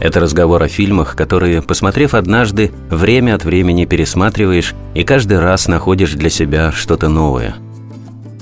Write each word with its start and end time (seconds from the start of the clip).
это 0.00 0.20
разговор 0.20 0.62
о 0.62 0.68
фильмах, 0.68 1.16
которые, 1.16 1.62
посмотрев 1.62 2.14
однажды, 2.14 2.70
время 2.90 3.34
от 3.34 3.44
времени 3.44 3.84
пересматриваешь 3.84 4.74
и 4.94 5.04
каждый 5.04 5.40
раз 5.40 5.68
находишь 5.68 6.12
для 6.12 6.30
себя 6.30 6.72
что-то 6.72 7.08
новое. 7.08 7.56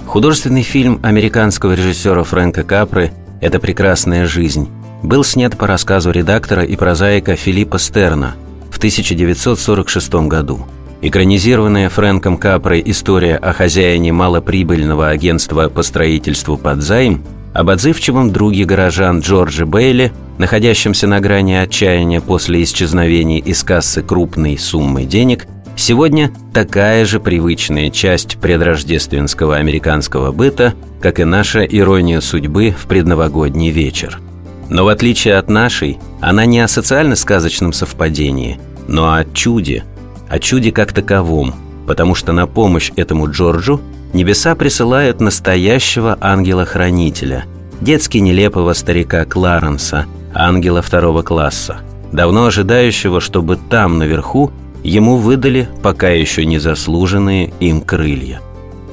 Художественный 0.07 0.63
фильм 0.63 1.01
американского 1.03 1.73
режиссера 1.73 2.23
Фрэнка 2.23 2.63
Капры 2.63 3.13
«Это 3.41 3.59
прекрасная 3.59 4.27
жизнь» 4.27 4.69
был 5.03 5.25
снят 5.25 5.57
по 5.57 5.67
рассказу 5.67 6.11
редактора 6.11 6.63
и 6.63 6.77
прозаика 6.77 7.37
Филиппа 7.37 7.79
Стерна 7.79 8.35
в 8.71 8.79
1946 8.79 10.15
году. 10.29 10.67
Экранизированная 11.03 11.89
Фрэнком 11.89 12.39
Капрой 12.39 12.83
история 12.87 13.37
о 13.37 13.53
хозяине 13.53 14.13
малоприбыльного 14.13 15.09
агентства 15.09 15.69
по 15.69 15.83
строительству 15.83 16.57
под 16.57 16.83
займ 16.83 17.23
об 17.57 17.71
отзывчивом 17.71 18.33
друге 18.33 18.67
горожан 18.67 19.21
Джорджи 19.21 19.65
Бейли, 19.65 20.13
находящемся 20.37 21.07
на 21.07 21.21
грани 21.21 21.55
отчаяния 21.55 22.21
после 22.21 22.63
исчезновения 22.63 23.39
из 23.39 23.63
кассы 23.63 24.03
крупной 24.03 24.59
суммы 24.59 25.05
денег, 25.05 25.47
сегодня 25.75 26.31
такая 26.53 27.07
же 27.07 27.19
привычная 27.19 27.89
часть 27.89 28.37
предрождественского 28.37 29.57
американского 29.57 30.33
быта, 30.33 30.75
как 31.01 31.19
и 31.19 31.25
наша 31.25 31.65
ирония 31.65 32.21
судьбы 32.21 32.75
в 32.79 32.87
предновогодний 32.87 33.71
вечер. 33.71 34.21
Но 34.69 34.85
в 34.85 34.89
отличие 34.89 35.37
от 35.37 35.49
нашей, 35.49 35.99
она 36.21 36.45
не 36.45 36.61
о 36.61 36.69
социально-сказочном 36.69 37.73
совпадении, 37.73 38.61
но 38.87 39.15
о 39.15 39.25
чуде, 39.25 39.85
о 40.29 40.39
чуде 40.41 40.73
как 40.73 40.93
таковом, 40.93 41.55
потому 41.87 42.15
что 42.15 42.33
на 42.33 42.47
помощь 42.47 42.93
этому 42.97 43.31
Джорджу 43.31 43.81
небеса 44.13 44.55
присылают 44.55 45.21
настоящего 45.21 46.17
ангела-хранителя, 46.21 47.45
детски 47.81 48.19
нелепого 48.19 48.73
старика 48.73 49.25
Кларенса, 49.25 50.07
ангела 50.35 50.83
второго 50.83 51.23
класса, 51.23 51.79
давно 52.13 52.47
ожидающего, 52.47 53.21
чтобы 53.21 53.57
там, 53.57 53.99
наверху, 53.99 54.51
ему 54.83 55.17
выдали 55.17 55.69
пока 55.83 56.09
еще 56.11 56.45
не 56.45 56.59
заслуженные 56.59 57.53
им 57.61 57.81
крылья. 57.81 58.41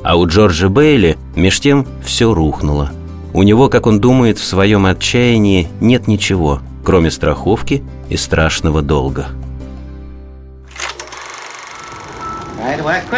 А 0.03 0.17
у 0.17 0.28
Джорджа 0.28 0.70
Бейли 0.70 1.17
меж 1.36 1.59
тем 1.59 1.86
все 2.03 2.33
рухнуло. 2.33 2.92
У 3.33 3.44
него, 3.44 3.70
как 3.70 3.88
он 3.88 4.00
думает, 4.00 4.38
в 4.38 4.44
своем 4.44 4.86
отчаянии 4.86 5.70
нет 5.80 6.08
ничего, 6.08 6.59
кроме 6.83 7.09
страховки 7.09 7.83
и 8.09 8.17
страшного 8.17 8.81
долга. 8.81 9.27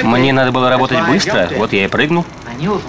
Мне 0.04 0.34
надо 0.34 0.52
было 0.52 0.70
работать 0.70 1.00
быстро, 1.08 1.50
вот 1.58 1.74
я 1.74 1.86
и 1.86 1.88
прыгнул. 1.88 2.26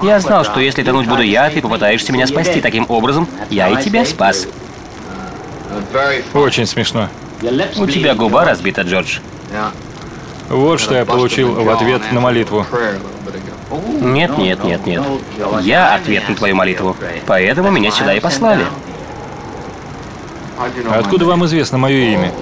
Я 0.03 0.21
знал, 0.21 0.45
что 0.45 0.61
если 0.61 0.83
тонуть 0.83 1.09
буду 1.09 1.23
я, 1.23 1.51
ты 1.51 1.61
попытаешься 1.61 2.13
меня 2.13 2.27
спасти. 2.27 2.61
Таким 2.61 2.87
образом, 2.89 3.29
я 3.51 3.69
и 3.69 3.83
тебя 3.83 4.05
спас. 4.05 4.47
Очень 6.35 6.67
смешно. 6.67 7.09
У 7.77 7.87
тебя 7.87 8.15
губа 8.15 8.45
разбита, 8.45 8.83
Джордж. 8.83 9.19
Вот 10.49 10.81
что 10.81 10.95
я 10.95 11.05
получил 11.05 11.53
в 11.55 11.69
ответ 11.71 12.03
на 12.13 12.21
молитву. 12.21 12.65
Нет, 14.01 14.39
нет, 14.39 14.63
нет, 14.63 14.87
нет. 14.87 15.03
Я 15.63 15.95
ответ 15.95 16.29
на 16.29 16.37
твою 16.37 16.55
молитву. 16.55 16.97
Поэтому 17.27 17.71
меня 17.71 17.91
сюда 17.91 18.15
и 18.15 18.21
послали. 18.21 18.65
Откуда 20.91 21.27
вам 21.27 21.45
известно 21.47 21.79
мое 21.79 22.13
имя? 22.13 22.33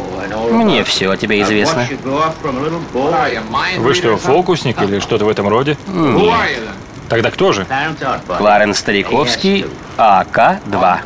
Мне 0.51 0.85
все 0.85 1.11
о 1.11 1.17
тебе 1.17 1.43
известно. 1.43 1.87
Вы 3.79 3.95
что, 3.95 4.17
фокусник 4.17 4.81
или 4.83 4.99
что-то 4.99 5.25
в 5.25 5.29
этом 5.29 5.49
роде? 5.49 5.77
Нет. 5.87 6.61
Тогда 7.09 7.31
кто 7.31 7.53
же? 7.53 7.67
Кларенс 8.39 8.79
Стариковский, 8.79 9.67
АК-2. 9.99 10.99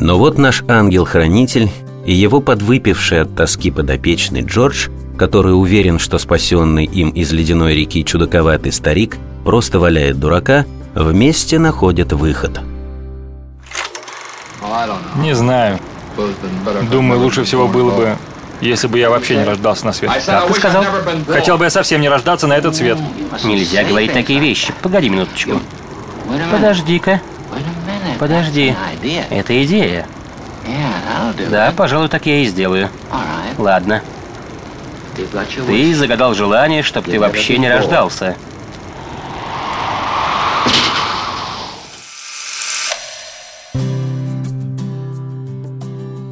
Но 0.00 0.18
вот 0.18 0.36
наш 0.36 0.62
ангел-хранитель 0.68 1.70
и 2.04 2.12
его 2.12 2.40
подвыпивший 2.42 3.22
от 3.22 3.34
тоски 3.34 3.70
подопечный 3.70 4.42
Джордж, 4.42 4.88
который 5.16 5.58
уверен, 5.58 5.98
что 5.98 6.18
спасенный 6.18 6.84
им 6.84 7.08
из 7.10 7.32
ледяной 7.32 7.74
реки 7.74 8.04
чудаковатый 8.04 8.72
старик 8.72 9.16
просто 9.44 9.78
валяет 9.78 10.20
дурака, 10.20 10.66
вместе 10.94 11.58
находят 11.58 12.12
выход– 12.12 12.60
не 15.16 15.34
знаю. 15.34 15.78
Думаю, 16.90 17.20
лучше 17.20 17.44
всего 17.44 17.66
было 17.66 17.90
бы, 17.90 18.16
если 18.60 18.86
бы 18.86 18.98
я 18.98 19.10
вообще 19.10 19.36
не 19.36 19.44
рождался 19.44 19.86
на 19.86 19.92
свет. 19.92 20.10
Как 20.24 20.46
ты 20.46 20.54
сказал? 20.54 20.84
Хотел 21.28 21.58
бы 21.58 21.64
я 21.64 21.70
совсем 21.70 22.00
не 22.00 22.08
рождаться 22.08 22.46
на 22.46 22.54
этот 22.54 22.76
свет. 22.76 22.98
Нельзя 23.42 23.84
говорить 23.84 24.12
такие 24.12 24.38
вещи. 24.38 24.72
Погоди 24.82 25.08
минуточку. 25.08 25.60
Подожди-ка. 26.50 27.20
Подожди. 28.18 28.74
Это 29.30 29.64
идея. 29.64 30.06
Да, 31.50 31.72
пожалуй, 31.76 32.08
так 32.08 32.26
я 32.26 32.38
и 32.38 32.46
сделаю. 32.46 32.88
Ладно. 33.58 34.02
Ты 35.66 35.94
загадал 35.94 36.34
желание, 36.34 36.82
чтобы 36.82 37.10
ты 37.10 37.20
вообще 37.20 37.58
не 37.58 37.68
рождался. 37.68 38.36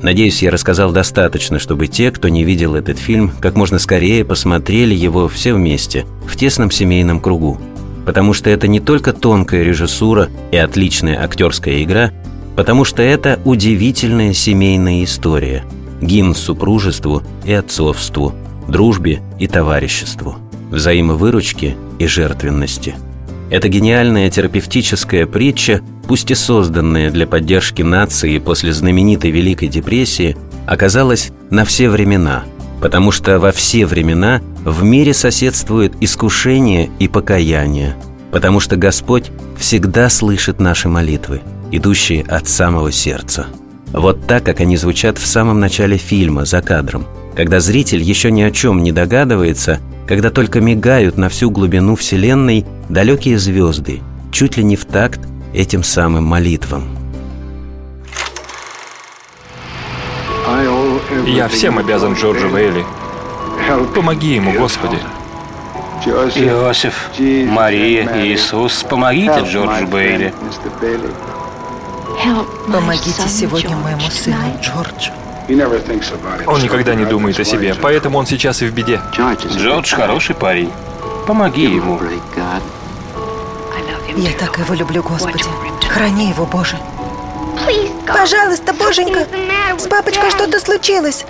Надеюсь, 0.02 0.42
я 0.42 0.50
рассказал 0.50 0.90
достаточно, 0.90 1.60
чтобы 1.60 1.86
те, 1.86 2.10
кто 2.10 2.28
не 2.28 2.42
видел 2.42 2.74
этот 2.74 2.98
фильм, 2.98 3.30
как 3.40 3.54
можно 3.54 3.78
скорее 3.78 4.24
посмотрели 4.24 4.94
его 4.94 5.28
все 5.28 5.54
вместе, 5.54 6.06
в 6.26 6.36
тесном 6.36 6.72
семейном 6.72 7.20
кругу. 7.20 7.60
Потому 8.04 8.32
что 8.32 8.50
это 8.50 8.66
не 8.66 8.80
только 8.80 9.12
тонкая 9.12 9.62
режиссура 9.62 10.28
и 10.50 10.56
отличная 10.56 11.22
актерская 11.22 11.84
игра, 11.84 12.10
потому 12.56 12.84
что 12.84 13.00
это 13.00 13.38
удивительная 13.44 14.32
семейная 14.32 15.04
история, 15.04 15.64
гимн 16.00 16.34
супружеству 16.34 17.22
и 17.44 17.52
отцовству, 17.52 18.34
дружбе 18.66 19.22
и 19.38 19.46
товариществу, 19.46 20.36
взаимовыручке 20.72 21.76
и 22.00 22.06
жертвенности– 22.08 22.96
это 23.52 23.68
гениальная 23.68 24.30
терапевтическая 24.30 25.26
притча, 25.26 25.82
пусть 26.08 26.30
и 26.30 26.34
созданная 26.34 27.10
для 27.10 27.26
поддержки 27.26 27.82
нации 27.82 28.38
после 28.38 28.72
знаменитой 28.72 29.30
Великой 29.30 29.68
депрессии, 29.68 30.38
оказалась 30.66 31.32
на 31.50 31.66
все 31.66 31.90
времена, 31.90 32.44
потому 32.80 33.12
что 33.12 33.38
во 33.38 33.52
все 33.52 33.84
времена 33.84 34.40
в 34.64 34.82
мире 34.84 35.12
соседствует 35.12 35.92
искушение 36.00 36.88
и 36.98 37.08
покаяние, 37.08 37.94
потому 38.30 38.58
что 38.58 38.76
Господь 38.76 39.30
всегда 39.58 40.08
слышит 40.08 40.58
наши 40.58 40.88
молитвы, 40.88 41.42
идущие 41.70 42.22
от 42.22 42.48
самого 42.48 42.90
сердца. 42.90 43.48
Вот 43.92 44.26
так, 44.26 44.44
как 44.44 44.60
они 44.60 44.78
звучат 44.78 45.18
в 45.18 45.26
самом 45.26 45.60
начале 45.60 45.98
фильма, 45.98 46.46
за 46.46 46.62
кадром, 46.62 47.04
когда 47.36 47.60
зритель 47.60 48.00
еще 48.00 48.30
ни 48.30 48.40
о 48.40 48.50
чем 48.50 48.82
не 48.82 48.92
догадывается– 48.92 49.78
когда 50.12 50.28
только 50.28 50.60
мигают 50.60 51.16
на 51.16 51.30
всю 51.30 51.50
глубину 51.50 51.96
Вселенной 51.96 52.66
далекие 52.90 53.38
звезды, 53.38 54.02
чуть 54.30 54.58
ли 54.58 54.62
не 54.62 54.76
в 54.76 54.84
такт 54.84 55.18
этим 55.54 55.82
самым 55.82 56.24
молитвам. 56.24 56.84
Я 61.24 61.48
всем 61.48 61.78
обязан 61.78 62.12
Джорджу 62.12 62.50
Бейли. 62.50 62.84
Помоги 63.94 64.34
ему, 64.34 64.52
Господи. 64.52 64.98
Иосиф, 66.04 67.08
Мария, 67.18 68.06
Иисус, 68.22 68.82
помогите 68.82 69.46
Джорджу 69.50 69.86
Бейли. 69.86 70.34
Помогите 72.70 73.28
сегодня 73.28 73.74
моему 73.76 74.10
сыну 74.10 74.60
Джорджу. 74.60 75.12
Он 76.46 76.62
никогда 76.62 76.94
не 76.94 77.04
думает 77.04 77.38
о 77.40 77.44
себе, 77.44 77.74
поэтому 77.74 78.18
он 78.18 78.26
сейчас 78.26 78.62
и 78.62 78.66
в 78.66 78.72
беде. 78.72 79.00
Джордж 79.56 79.94
хороший 79.94 80.34
парень. 80.34 80.70
Помоги 81.26 81.64
ему. 81.64 82.00
Я 84.16 84.32
так 84.32 84.58
его 84.58 84.74
люблю, 84.74 85.02
Господи. 85.02 85.44
Храни 85.88 86.28
его, 86.28 86.44
Боже. 86.46 86.76
Пожалуйста, 88.06 88.72
Боженька, 88.74 89.26
с 89.78 89.86
папочкой 89.86 90.30
что-то 90.30 90.60
случилось. 90.60 91.24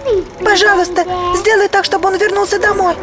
Пожалуйста, 0.44 1.04
сделай 1.36 1.68
так, 1.68 1.84
чтобы 1.84 2.08
он 2.08 2.18
вернулся 2.18 2.58
домой. 2.58 2.94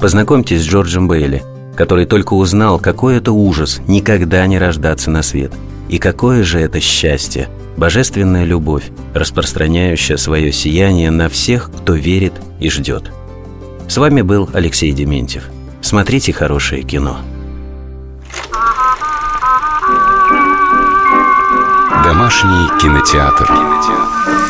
Познакомьтесь 0.00 0.62
с 0.62 0.66
Джорджем 0.66 1.08
Бейли, 1.08 1.42
который 1.76 2.04
только 2.04 2.34
узнал, 2.34 2.78
какой 2.78 3.16
это 3.16 3.32
ужас 3.32 3.80
никогда 3.88 4.46
не 4.46 4.58
рождаться 4.58 5.10
на 5.10 5.22
свет– 5.22 5.52
И 5.88 5.98
какое 5.98 6.42
же 6.42 6.58
это 6.58 6.80
счастье, 6.80 7.48
божественная 7.76 8.44
любовь, 8.44 8.84
распространяющая 9.14 10.16
свое 10.16 10.52
сияние 10.52 11.10
на 11.10 11.28
всех, 11.28 11.70
кто 11.70 11.94
верит 11.94 12.32
и 12.60 12.70
ждет. 12.70 13.12
С 13.88 13.96
вами 13.98 14.22
был 14.22 14.48
Алексей 14.52 14.92
Дементьев. 14.92 15.44
Смотрите 15.80 16.32
хорошее 16.32 16.82
кино. 16.82 17.18
Домашний 22.04 22.68
кинотеатр. 22.80 23.46
кинотеатр. 23.46 24.45